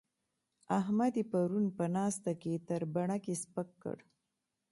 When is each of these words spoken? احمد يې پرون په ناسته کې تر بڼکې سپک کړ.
احمد 0.79 1.13
يې 1.19 1.23
پرون 1.31 1.65
په 1.77 1.85
ناسته 1.95 2.31
کې 2.41 2.53
تر 2.67 2.81
بڼکې 2.93 3.33
سپک 3.43 3.69
کړ. 3.83 3.97